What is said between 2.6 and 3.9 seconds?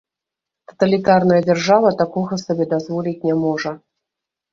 дазволіць не можа.